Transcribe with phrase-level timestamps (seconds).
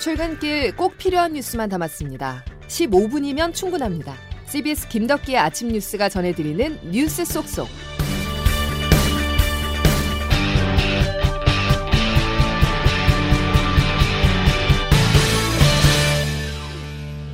[0.00, 2.42] 출근길 꼭 필요한 뉴스만 담았습니다.
[2.68, 4.14] 15분이면 충분합니다.
[4.46, 7.68] CBS 김덕기의 아침 뉴스가 전해드리는 뉴스 속속.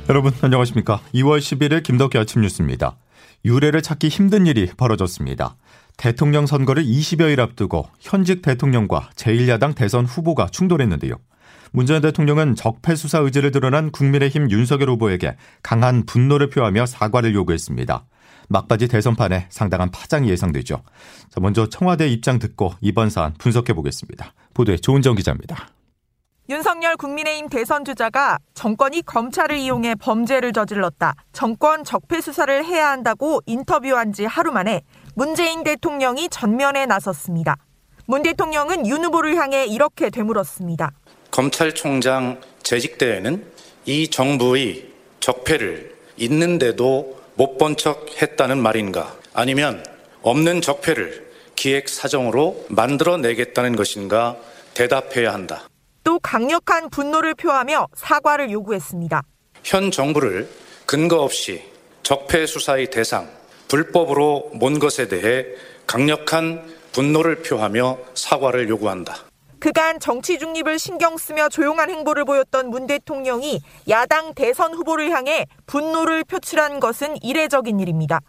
[0.09, 0.99] 여러분 안녕하십니까?
[1.13, 2.97] 2월 11일 김덕기 아침 뉴스입니다.
[3.45, 5.55] 유례를 찾기 힘든 일이 벌어졌습니다.
[5.95, 11.15] 대통령 선거를 20여일 앞두고 현직 대통령과 제1야당 대선 후보가 충돌했는데요.
[11.71, 18.05] 문 전 대통령은 적폐 수사 의지를 드러난 국민의힘 윤석열 후보에게 강한 분노를 표하며 사과를 요구했습니다.
[18.49, 20.81] 막바지 대선판에 상당한 파장이 예상되죠.
[21.29, 24.33] 자, 먼저 청와대 입장 듣고 이번 사안 분석해 보겠습니다.
[24.53, 25.67] 보도에 조은정 기자입니다.
[26.49, 31.13] 윤석열 국민의힘 대선 주자가 정권이 검찰을 이용해 범죄를 저질렀다.
[31.33, 34.81] 정권 적폐 수사를 해야 한다고 인터뷰한 지 하루 만에
[35.13, 37.57] 문재인 대통령이 전면에 나섰습니다.
[38.05, 40.91] 문 대통령은 윤 후보를 향해 이렇게 되물었습니다.
[41.37, 43.45] 검찰총장 재직 때에는
[43.85, 44.87] 이 정부의
[45.19, 49.15] 적폐를 있는데도 못 본 척 했다는 말인가?
[49.35, 49.85] 아니면
[50.23, 54.35] 없는 적폐를 기획 사정으로 만들어내겠다는 것인가?
[54.73, 55.69] 대답해야 한다.
[56.03, 59.21] 또 강력한 분노를 표하며 사과를 요구했습니다.
[59.63, 60.49] 현 정부를
[60.87, 61.61] 근거 없이
[62.01, 63.29] 적폐 수사의 대상,
[63.67, 65.45] 불법으로 몬 것에 대해
[65.85, 69.26] 강력한 분노를 표하며 사과를 요구한다.
[69.59, 76.23] 그간 정치 중립을 신경 쓰며 조용한 행보를 보였던 문 대통령이 야당 대선 후보를 향해 분노를
[76.23, 78.21] 표출한 것은 이례적인 일입니다.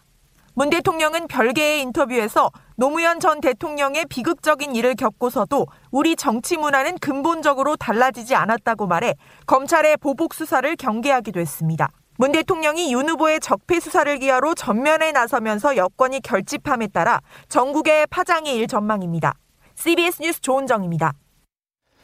[0.54, 8.34] 문 대통령은 별개의 인터뷰에서 노무현 전 대통령의 비극적인 일을 겪고서도 우리 정치 문화는 근본적으로 달라지지
[8.34, 9.14] 않았다고 말해
[9.46, 11.90] 검찰의 보복 수사를 경계하기도 했습니다.
[12.16, 18.66] 문 대통령이 윤 후보의 적폐 수사를 기하로 전면에 나서면서 여권이 결집함에 따라 전국의 파장이 일
[18.66, 19.34] 전망입니다.
[19.78, 21.14] CBS 뉴스 조은정입니다.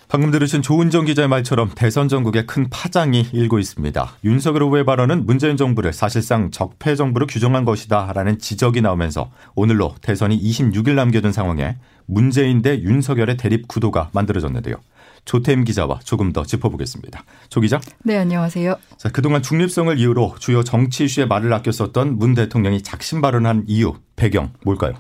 [0.07, 4.13] 방금 들으신 조은정 기자의 말처럼 대선 전국에 큰 파장이 일고 있습니다.
[4.23, 10.95] 윤석열 후보의 발언은 문재인 정부를 사실상 적폐 정부로 규정한 것이다라는 지적이 나오면서 오늘로 대선이 26일
[10.95, 11.77] 남겨둔 상황에
[12.07, 14.77] 문재인 대 윤석열의 대립 구도가 만들어졌는데요.
[15.25, 17.25] 조태임 기자와 조금 더 짚어보겠습니다.
[17.49, 17.81] 조 기자.
[18.05, 18.77] 네, 안녕하세요.
[18.99, 23.95] 자, 그동안 중립성을 이유로 주요 정치 이슈에 말을 아껴 썼던 문 대통령이 작심 발언한 이유,
[24.15, 24.93] 배경 뭘까요?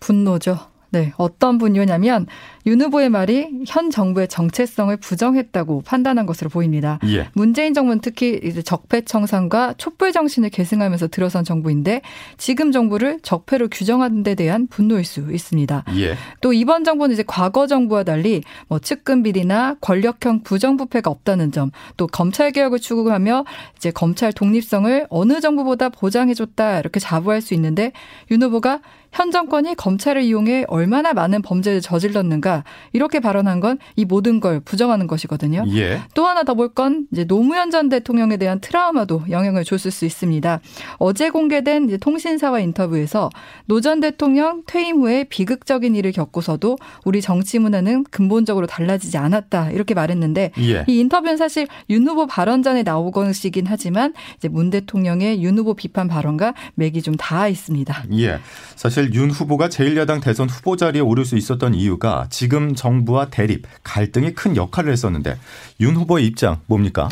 [0.00, 0.58] 분노죠.
[0.90, 2.26] 네, 어떤 분이냐면
[2.66, 6.98] 윤 후보의 말이 현 정부의 정체성을 부정했다고 판단한 것으로 보입니다.
[7.06, 7.28] 예.
[7.34, 12.02] 문재인 정부는 특히 이제 적폐 청산과 촛불 정신을 계승하면서 들어선 정부인데
[12.36, 15.84] 지금 정부를 적폐로 규정하는 데 대한 분노일 수 있습니다.
[15.96, 16.16] 예.
[16.40, 22.06] 또 이번 정부는 이제 과거 정부와 달리 뭐 측근 비리나 권력형 부정부패가 없다는 점, 또
[22.06, 23.44] 검찰 개혁을 추구하며
[23.76, 27.92] 이제 검찰 독립성을 어느 정부보다 보장해줬다 이렇게 자부할 수 있는데
[28.30, 34.38] 윤 후보가 현 정권이 검찰을 이용해 얼마나 많은 범죄를 저질렀는가 이렇게 발언한 건 이 모든
[34.40, 35.64] 걸 부정하는 것이거든요.
[35.74, 36.00] 예.
[36.14, 40.60] 또 하나 더 볼 건 이제 노무현 전 대통령에 대한 트라우마도 영향을 줬을 수 있습니다.
[40.98, 43.30] 어제 공개된 통신사와 인터뷰에서
[43.66, 49.94] 노 전 대통령 퇴임 후에 비극적인 일을 겪고서도 우리 정치 문화는 근본적으로 달라지지 않았다 이렇게
[49.94, 50.84] 말했는데 예.
[50.86, 56.08] 이 인터뷰는 사실 윤 후보 발언 전에 나오건시긴 하지만 이제 문 대통령의 윤 후보 비판
[56.08, 58.04] 발언과 맥이 좀 닿아 있습니다.
[58.18, 58.38] 예.
[58.76, 64.34] 사실 윤 후보가 제1야당 대선 후보 자리에 오를 수 있었던 이유가 지금 정부와 대립, 갈등이
[64.34, 65.38] 큰 역할을 했었는데
[65.80, 67.08] 윤 후보의 입장 뭡니까?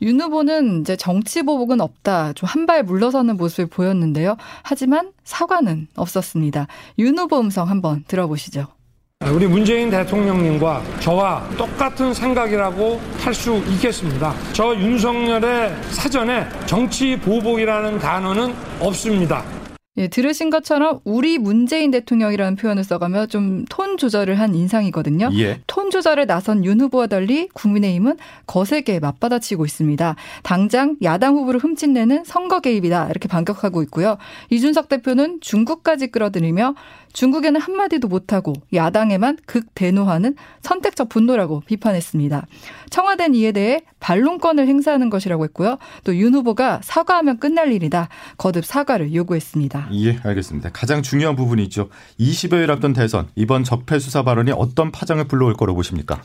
[0.00, 2.32] 윤 후보는 이제 정치 보복은 없다.
[2.34, 4.36] 좀 한 발 물러서는 모습을 보였는데요.
[4.62, 6.68] 하지만 사과는 없었습니다.
[7.00, 8.66] 윤 후보 음성 한번 들어보시죠.
[9.32, 14.32] 우리 문재인 대통령님과 저와 똑같은 생각이라고 할 수 있겠습니다.
[14.52, 19.42] 저 윤석열의 사전에 정치 보복이라는 단어는 없습니다.
[19.98, 25.30] 예, 들으신 것처럼 우리 문재인 대통령이라는 표현을 써가며 좀 톤 조절을 한 인상이거든요.
[25.34, 25.60] 예.
[25.66, 28.16] 톤 조절에 나선 윤 후보와 달리 국민의힘은
[28.46, 30.16] 거세게 맞받아치고 있습니다.
[30.42, 34.16] 당장 야당 후보를 흠집내는 선거 개입이다 이렇게 반격하고 있고요.
[34.50, 36.74] 이준석 대표는 중국까지 끌어들이며
[37.12, 42.46] 중국에는 한마디도 못하고 야당에만 극대노하는 선택적 분노라고 비판했습니다.
[42.90, 45.78] 청와대는 이에 대해 반론권을 행사하는 것이라고 했고요.
[46.04, 48.08] 또 윤 후보가 사과하면 끝날 일이다.
[48.38, 49.88] 거듭 사과를 요구했습니다.
[49.92, 50.70] 예, 알겠습니다.
[50.72, 51.88] 가장 중요한 부분이죠.
[52.18, 56.20] 20여일 앞둔 대선 이번 적폐 수사 발언이 어떤 파장을 불러올 거로 보십니까?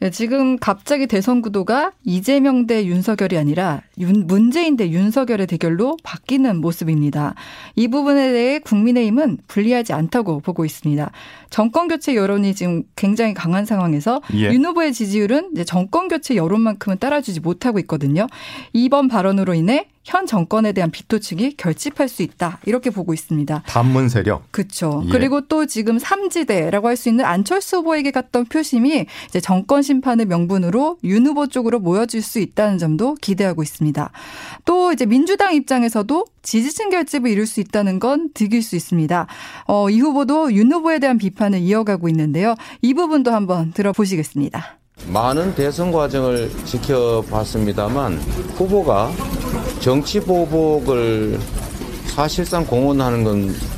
[0.00, 6.60] 네, 지금 갑자기 대선 구도가 이재명 대 윤석열이 아니라 윤, 문재인 대 윤석열의 대결로 바뀌는
[6.60, 7.34] 모습입니다.
[7.76, 11.10] 이 부분에 대해 국민의힘은 불리하지 않다고 보고 있습니다.
[11.48, 14.52] 정권 교체 여론이 지금 굉장히 강한 상황에서 예.
[14.52, 18.26] 윤 후보의 지지율은 이제 정권 교체 여론만큼은 따라주지 못하고 있거든요.
[18.72, 22.58] 이번 발언으로 인해 현 정권에 대한 비토 측이 결집할 수 있다.
[22.66, 23.62] 이렇게 보고 있습니다.
[23.66, 24.52] 반문 세력.
[24.52, 25.02] 그렇죠.
[25.06, 25.10] 예.
[25.10, 30.98] 그리고 또 지금 삼지대라고 할 수 있는 안철수 후보에게 갔던 표심이 이제 정권 심판의 명분으로
[31.02, 34.10] 윤 후보 쪽으로 모여질 수 있다는 점도 기대하고 있습니다.
[34.64, 39.26] 또 이제 민주당 입장에서도 지지층 결집을 이룰 수 있다는 건 득일 수 있습니다.
[39.66, 42.54] 어, 이 후보도 윤 후보에 대한 비판을 이어가고 있는데요.
[42.82, 44.78] 이 부분도 한번 들어보시겠습니다.
[45.06, 48.18] 많은 대선 과정을 지켜봤습니다만
[48.56, 49.12] 후보가
[49.80, 51.38] 정치 보복을
[52.06, 53.74] 사실상 공언하는 건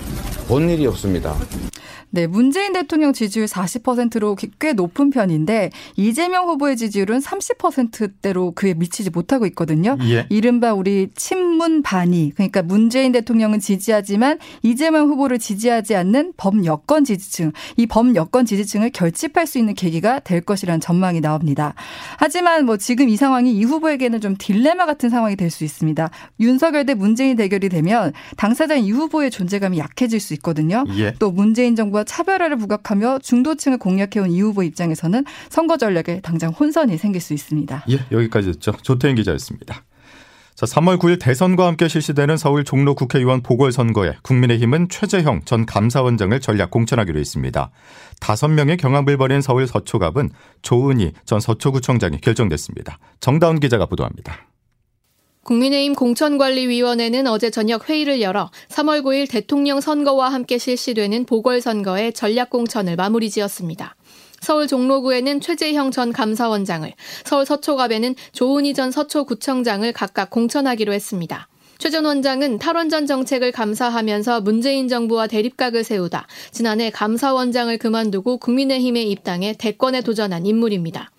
[0.48, 1.34] 본 일이 없습니다.
[2.16, 9.44] 네, 문재인 대통령 지지율 40%로 꽤 높은 편인데 이재명 후보의 지지율은 30%대로 그에 미치지 못하고
[9.48, 9.98] 있거든요.
[10.08, 10.24] 예.
[10.30, 17.84] 이른바 우리 친문 반이 그러니까 문재인 대통령은 지지하지만 이재명 후보를 지지하지 않는 범여권 지지층, 이
[17.84, 21.74] 범여권 지지층을 결집할 수 있는 계기가 될 것이라는 전망이 나옵니다.
[22.16, 26.10] 하지만 뭐 지금 이 상황이 이 후보에게는 좀 딜레마 같은 상황이 될 수 있습니다.
[26.40, 30.84] 윤석열 대 문재인 대결이 되면 당사자인 이 후보의 존재감이 약해질 수 있거든요.
[30.96, 31.14] 예.
[31.18, 37.20] 또 문재인 정부와 차별화를 부각하며 중도층을 공략해온 이 후보 입장에서는 선거 전략에 당장 혼선이 생길
[37.20, 37.84] 수 있습니다.
[37.90, 38.72] 예, 여기까지였죠.
[38.82, 39.82] 조태인 기자였습니다.
[40.56, 46.70] 자, 3월 9일 대선과 함께 실시되는 서울 종로 국회의원 보궐선거에 국민의힘은 최재형 전 감사원장을 전략
[46.70, 47.70] 공천하기로 했습니다.
[48.20, 50.30] 다섯 명의 경합을 벌인 서울 서초갑은
[50.62, 52.98] 조은희 전 서초구청장이 결정됐습니다.
[53.20, 54.46] 정다운 기자가 보도합니다.
[55.46, 63.30] 국민의힘 공천관리위원회는 어제 저녁 회의를 열어 3월 9일 대통령 선거와 함께 실시되는 보궐선거의 전략공천을 마무리
[63.30, 63.94] 지었습니다.
[64.40, 66.92] 서울 종로구에는 최재형 전 감사원장을,
[67.24, 71.48] 서울 서초갑에는 조은희 전 서초구청장을 각각 공천하기로 했습니다.
[71.78, 79.54] 최 전 원장은 탈원전 정책을 감사하면서 문재인 정부와 대립각을 세우다 지난해 감사원장을 그만두고 국민의힘에 입당해
[79.56, 81.10] 대권에 도전한 인물입니다.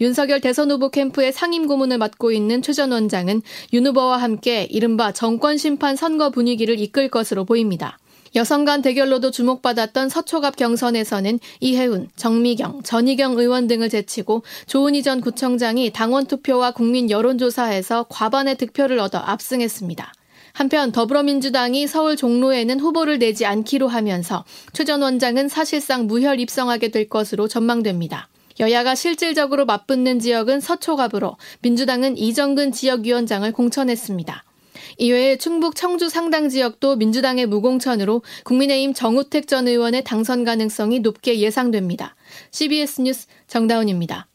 [0.00, 3.42] 윤석열 대선 후보 캠프의 상임 고문을 맡고 있는 최 전 원장은
[3.74, 7.98] 윤 후보와 함께 이른바 정권 심판 선거 분위기를 이끌 것으로 보입니다.
[8.36, 15.90] 여성 간 대결로도 주목받았던 서초갑 경선에서는 이혜훈, 정미경, 전희경 의원 등을 제치고 조은희 전 구청장이
[15.92, 20.14] 당원 투표와 국민 여론조사에서 과반의 득표를 얻어 압승했습니다.
[20.52, 27.08] 한편 더불어민주당이 서울 종로에는 후보를 내지 않기로 하면서 최 전 원장은 사실상 무혈 입성하게 될
[27.08, 28.28] 것으로 전망됩니다.
[28.60, 34.44] 여야가 실질적으로 맞붙는 지역은 서초갑으로 민주당은 이정근 지역위원장을 공천했습니다.
[34.98, 42.14] 이외에 충북 청주 상당 지역도 민주당의 무공천으로 국민의힘 정우택 전 의원의 당선 가능성이 높게 예상됩니다.
[42.50, 44.28] CBS 뉴스 정다운입니다.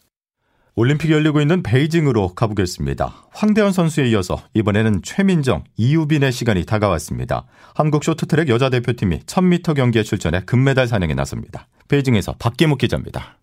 [0.77, 3.27] 올림픽 열리고 있는 베이징으로 가보겠습니다.
[3.31, 7.45] 황대현 선수에 이어서 이번에는 최민정, 이유빈의 시간이 다가왔습니다.
[7.74, 11.68] 한국 쇼트트랙 여자 대표팀이 1000m 경기에 출전해 금메달 사냥에 나섭니다.
[11.88, 13.38] 베이징에서 박기묵 기자입니다.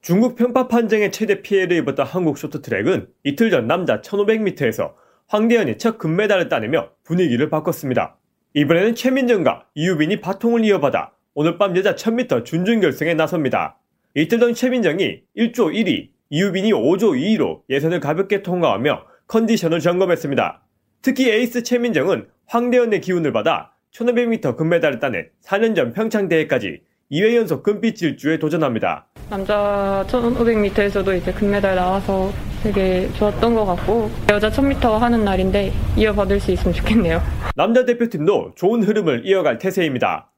[0.00, 4.94] 중국 편파 판정의 최대 피해를 입었던 한국 쇼트트랙은 이틀 전 남자 1500m에서
[5.26, 8.16] 황대현이 첫 금메달을 따내며 분위기를 바꿨습니다.
[8.54, 13.78] 이번에는 최민정과 이유빈이 바통을 이어받아 오늘 밤 여자 1000m 준준결승에 나섭니다.
[14.14, 20.62] 이틀 전 최민정이 1조 1위, 이유빈이 5조 2위로 예선을 가볍게 통과하며 컨디션을 점검했습니다.
[21.02, 27.96] 특히 에이스 최민정은 황대현의 기운을 받아 1500m 금메달을 따내 4년 전 평창대회까지 2회 연속 금빛
[27.96, 29.06] 질주에 도전합니다.
[29.30, 32.30] 남자 1500m에서도 이제 금메달 나와서
[32.62, 37.22] 되게 좋았던 것 같고 여자 1000m 하는 날인데 이어받을 수 있으면 좋겠네요.
[37.56, 40.30] 남자 대표팀도 좋은 흐름을 이어갈 태세입니다.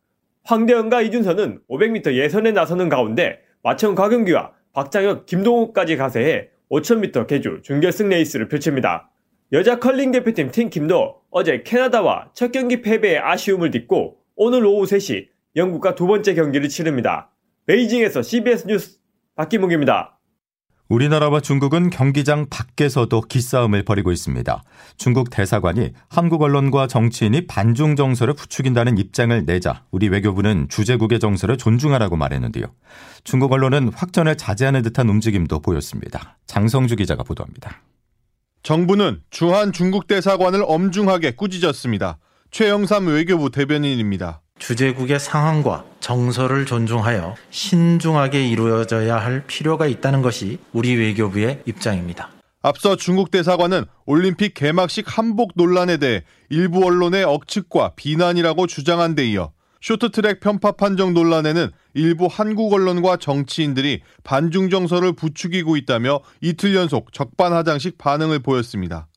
[0.44, 8.46] 황대현과 이준서는 500m 예선에 나서는 가운데 마천 곽은기와 박장혁, 김동욱까지 가세해 5000m 개주 준결승 레이스를
[8.48, 9.10] 펼칩니다.
[9.52, 15.26] 여자 컬링 대표팀 팀킴도 어제 캐나다와 첫 경기 패배의 아쉬움을 딛고 오늘 오후 3시
[15.56, 17.30] 영국과 두 번째 경기를 치릅니다.
[17.66, 18.98] 베이징에서 CBS 뉴스
[19.36, 20.16] 박기묵입니다.
[20.88, 24.62] 우리나라와 중국은 경기장 밖에서도 기싸움을 벌이고 있습니다.
[24.96, 32.16] 중국 대사관이 한국 언론과 정치인이 반중 정서를 부추긴다는 입장을 내자 우리 외교부는 주재국의 정서를 존중하라고
[32.16, 32.64] 말했는데요.
[33.22, 36.38] 중국 언론은 확전을 자제하는 듯한 움직임도 보였습니다.
[36.46, 37.82] 장성주 기자가 보도합니다.
[38.64, 42.18] 정부는 주한 중국 대사관을 엄중하게 꾸짖었습니다.
[42.50, 44.42] 최영삼 외교부 대변인입니다.
[44.70, 52.28] 주재국의 상황과 정서를 존중하여 신중하게 이루어져야 할 필요가 있다는 것이 우리 외교부의 입장입니다.
[52.62, 59.50] 앞서 중국 대사관은 올림픽 개막식 한복 논란에 대해 일부 언론의 억측과 비난이라고 주장한 데 이어
[59.80, 67.98] 쇼트트랙 편파 판정 논란에는 일부 한국 언론과 정치인들이 반중 정서를 부추기고 있다며 이틀 연속 적반하장식
[67.98, 69.08] 반응을 보였습니다.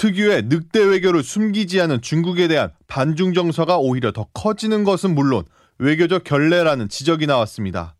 [0.00, 5.44] 특유의 늑대 외교를 숨기지 않은 중국에 대한 반중 정서가 오히려 더 커지는 것은 물론
[5.76, 7.96] 외교적 결례라는 지적이 나왔습니다.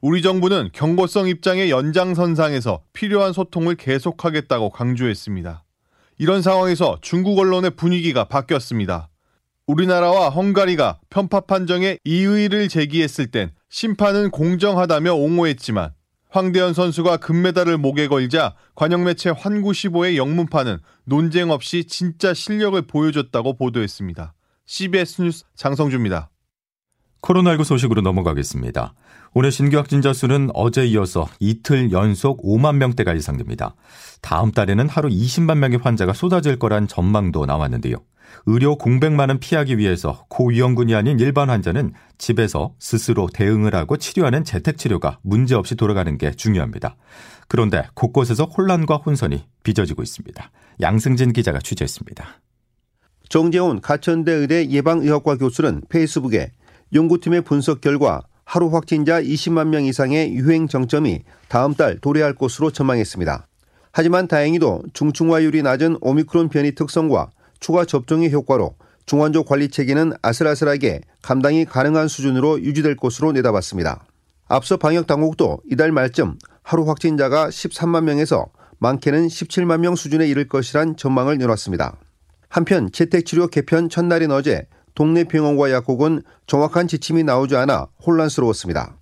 [0.00, 5.62] 우리 정부는 경고성 입장의 연장선상에서 필요한 소통을 계속하겠다고 강조했습니다.
[6.18, 9.08] 이런 상황에서 중국 언론의 분위기가 바뀌었습니다.
[9.68, 15.92] 우리나라와 헝가리가 편파 판정에 이의를 제기했을 땐 심판은 공정하다며 옹호했지만
[16.36, 24.34] 황대현 선수가 금메달을 목에 걸자 관영매체 환구시보의 영문판은 논쟁 없이 진짜 실력을 보여줬다고 보도했습니다.
[24.66, 26.28] CBS 뉴스 장성주입니다.
[27.26, 28.94] 코로나19 소식으로 넘어가겠습니다.
[29.34, 33.74] 오늘 신규 확진자 수는 어제 이어서 이틀 연속 5만 명대가 예상됩니다.
[34.22, 37.96] 다음 달에는 하루 20만 명의 환자가 쏟아질 거란 전망도 나왔는데요.
[38.46, 45.18] 의료 공백만은 피하기 위해서 고위험군이 아닌 일반 환자는 집에서 스스로 대응을 하고 치료하는 재택 치료가
[45.22, 46.96] 문제없이 돌아가는 게 중요합니다.
[47.48, 50.50] 그런데 곳곳에서 혼란과 혼선이 빚어지고 있습니다.
[50.80, 52.40] 양승진 기자가 취재했습니다.
[53.28, 56.52] 정재훈 가천대 의대 예방의학과 교수는 페이스북에
[56.92, 63.46] 연구팀의 분석 결과 하루 확진자 20만 명 이상의 유행 정점이 다음 달 도래할 것으로 전망했습니다.
[63.92, 68.74] 하지만 다행히도 중증화율이 낮은 오미크론 변이 특성과 추가 접종의 효과로
[69.06, 74.04] 중환조 관리 체계는 아슬아슬하게 감당이 가능한 수준으로 유지될 것으로 내다봤습니다.
[74.48, 78.46] 앞서 방역 당국도 이달 말쯤 하루 확진자가 13만 명에서
[78.78, 81.96] 많게는 17만 명 수준에 이를 것이란 전망을 내놨습니다.
[82.48, 88.94] 한편 재택치료 개편 첫날인 어제 동네 병원과 약국은 정확한 지침이 나오지 않아 혼란스러웠습니다.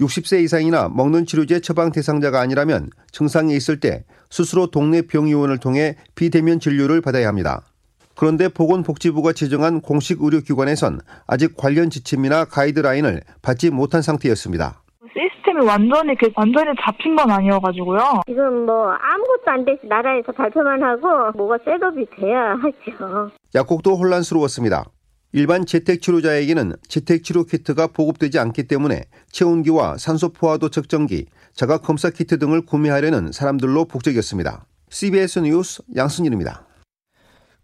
[0.00, 6.58] 60세 이상이나 먹는 치료제 처방 대상자가 아니라면 증상이 있을 때 스스로 동네 병의원을 통해 비대면
[6.58, 7.62] 진료를 받아야 합니다.
[8.16, 14.82] 그런데 보건복지부가 지정한 공식 의료기관에선 아직 관련 지침이나 가이드라인을 받지 못한 상태였습니다.
[15.12, 18.22] 시스템이 완전히 완전히 잡힌 건 아니어가지고요.
[18.26, 23.30] 지금 뭐 아무것도 안 돼서 나라에서 발표만 하고 뭐가 setup이 돼야 하죠.
[23.54, 24.84] 약국도 혼란스러웠습니다.
[25.32, 32.64] 일반 재택치료자에게는 재택치료 키트가 보급되지 않기 때문에 체온기와 산소 포화도 측정기, 자가 검사 키트 등을
[32.64, 34.64] 구매하려는 사람들로 북적였습니다.
[34.90, 36.67] CBS 뉴스 양순일입니다.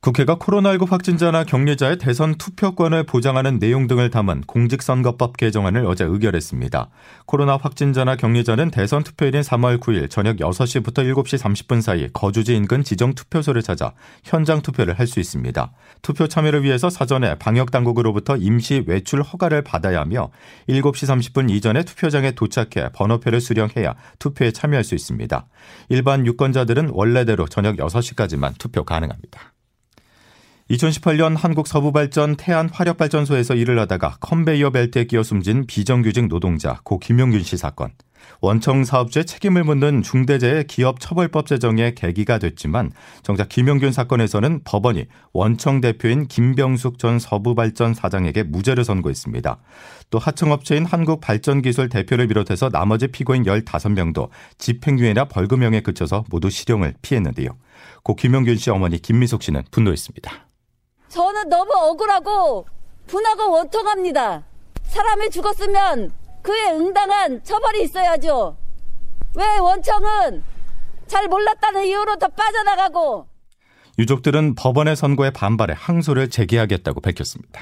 [0.04, 6.90] 국회가 코로나19 확진자나 격리자의 대선 투표권을 보장하는 내용 등을 담은 공직선거법 개정안을 어제 의결했습니다.
[7.24, 13.14] 코로나 확진자나 격리자는 대선 투표일인 3월 9일 저녁 6시부터 7시 30분 사이 거주지 인근 지정
[13.14, 15.72] 투표소를 찾아 현장 투표를 할 수 있습니다.
[16.02, 20.30] 투표 참여를 위해서 사전에 방역 당국으로부터 임시 외출 허가를 받아야 하며
[20.68, 25.46] 7시 30분 이전에 투표장에 도착해 번호표를 수령해야 투표에 참여할 수 있습니다.
[25.88, 29.53] 일반 유권자들은 원래대로 저녁 6시까지만 투표 가능합니다.
[30.70, 37.42] 2018년 한국 서부발전 태안 화력발전소에서 일을 하다가 컨베이어 벨트에 끼어 숨진 비정규직 노동자 고 김용균
[37.42, 37.92] 씨 사건.
[38.40, 42.92] 원청 사업주의 책임을 묻는 중대재해 기업 처벌법 제정의 계기가 됐지만
[43.22, 45.04] 정작 김용균 사건에서는 법원이
[45.34, 49.58] 원청 대표인 김병숙 전 서부발전 사장에게 무죄를 선고했습니다.
[50.08, 57.50] 또 하청업체인 한국발전기술 대표를 비롯해서 나머지 피고인 15명도 집행유예나 벌금형에 그쳐서 모두 실형을 피했는데요.
[58.02, 60.53] 고 김용균 씨 어머니 김미숙 씨는 분노했습니다.
[61.14, 62.66] 저는 너무 억울하고
[63.06, 64.42] 분하고 원통합니다.
[64.82, 68.56] 사람이 죽었으면 그에 응당한 처벌이 있어야죠.
[69.36, 70.42] 왜 원청은
[71.06, 73.28] 잘 몰랐다는 이유로 더 빠져나가고
[73.96, 77.60] 유족들은 법원의 선고에 반발해 항소를 제기하겠다고 밝혔습니다.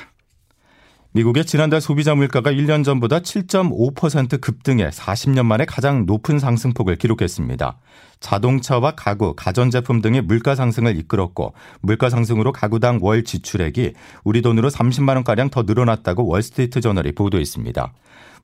[1.15, 7.77] 미국의 지난달 소비자 물가가 1년 전보다 7.5% 급등해 40년 만에 가장 높은 상승폭을 기록했습니다.
[8.21, 11.53] 자동차와 가구, 가전제품 등의 물가 상승을 이끌었고
[11.83, 13.93] 물가 상승으로 가구당 월 지출액이
[14.25, 17.93] 우리 돈으로 30만 원가량 더 늘어났다고 월스트리트 저널이 보도했습니다.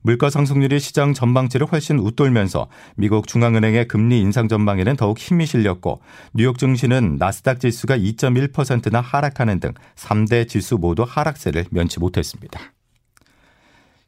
[0.01, 6.01] 물가 상승률이 시장 전망치를 훨씬 웃돌면서 미국 중앙은행의 금리 인상 전망에는 더욱 힘이 실렸고
[6.33, 12.59] 뉴욕 증시는 나스닥 지수가 2.1%나 하락하는 등 3대 지수 모두 하락세를 면치 못했습니다.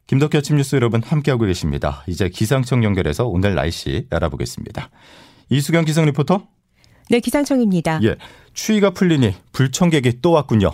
[0.06, 2.02] 김덕기 아침 뉴스 여러분 함께하고 계십니다.
[2.06, 4.90] 이제 기상청 연결해서 오늘 날씨 알아보겠습니다.
[5.48, 6.46] 이수경 기상 리포터.
[7.10, 8.00] 네, 기상청입니다.
[8.04, 8.16] 예,
[8.52, 10.70] 추위가 풀리니 불청객이 또 왔군요.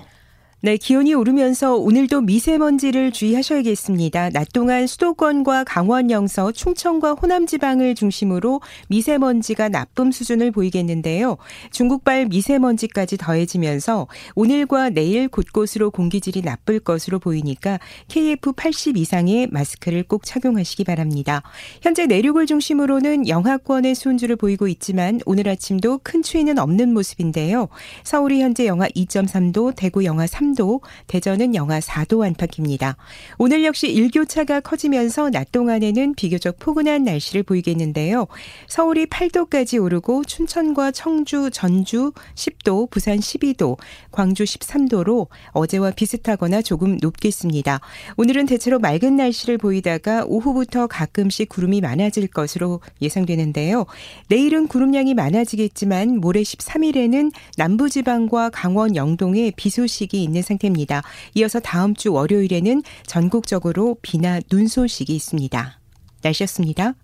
[0.61, 4.31] 네, 기온이 오르면서 오늘도 미세먼지를 주의하셔야겠습니다.
[4.31, 11.37] 낮 동안 수도권과 강원 영서, 충청과 호남 지방을 중심으로 미세먼지가 나쁨 수준을 보이겠는데요.
[11.71, 20.83] 중국발 미세먼지까지 더해지면서 오늘과 내일 곳곳으로 공기질이 나쁠 것으로 보이니까 KF80 이상의 마스크를 꼭 착용하시기
[20.83, 21.45] 바랍니다.
[21.83, 27.69] 현재 내륙을 중심으로는 영하권의 수온주를 보이고 있지만 오늘 아침도 큰 추위는 없는 모습인데요.
[28.03, 32.97] 서울이 현재 영하 2.3도, 대구 영하 3 3도, 대전은 영하 4도 안팎입니다.
[33.38, 38.26] 오늘 역시 일교차가 커지면서 낮 동안에는 비교적 포근한 날씨를 보이겠는데요.
[38.69, 43.78] 서울이 8도까지 오르고 춘천과 청주, 전주 10도, 부산 12도,
[44.11, 47.81] 광주 13도로 어제와 비슷하거나 조금 높겠습니다.
[48.17, 53.87] 오늘은 대체로 맑은 날씨를 보이다가 오후부터 가끔씩 구름이 많아질 것으로 예상되는데요.
[54.28, 61.02] 내일은 구름량이 많아지겠지만 모레 13일에는 남부지방과 강원 영동에 비 소식이 있는 상태입니다.
[61.35, 65.80] 이어서 다음 주 월요일에는 전국적으로 비나 눈 소식이 있습니다.
[66.23, 66.95] 날씨였습니다.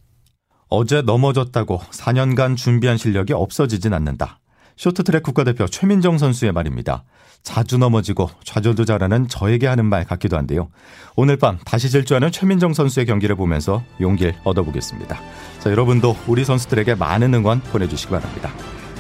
[0.69, 4.41] 어제 넘어졌다고 4년간 준비한 실력이 없어지진 않는다.
[4.77, 7.05] 쇼트트랙 국가대표 최민정 선수의 말입니다.
[7.43, 10.71] 자주 넘어지고 좌절도 잘하는 저에게 하는 말 같기도 한데요.
[11.15, 15.21] 오늘 밤 다시 질주하는 최민정 선수의 경기를 보면서 용기를 얻어보겠습니다.
[15.61, 18.51] 자, 여러분도 우리 선수들에게 많은 응원 보내주시기 바랍니다.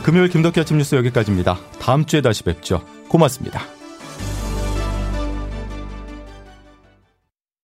[0.02, 1.58] 금요일 김덕기 아침 뉴스 여기까지입니다.
[1.80, 2.84] 다음 주에 다시 뵙죠.
[3.08, 3.62] 고맙습니다.